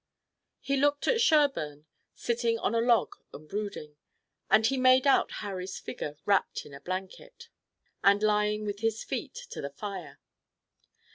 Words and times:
He 0.59 0.77
looked 0.77 1.07
at 1.07 1.21
Sherburne, 1.21 1.85
sitting 2.15 2.57
on 2.57 2.73
a 2.73 2.81
log 2.81 3.17
and 3.31 3.47
brooding, 3.47 3.97
and 4.49 4.65
he 4.65 4.75
made 4.75 5.05
out 5.05 5.33
Harry's 5.43 5.77
figure 5.77 6.15
wrapped 6.25 6.65
in 6.65 6.73
a 6.73 6.81
blanket 6.81 7.49
and 8.03 8.23
lying 8.23 8.65
with 8.65 8.79
his 8.79 9.03
feet 9.03 9.35
to 9.51 9.61
the 9.61 9.69
fire. 9.69 10.19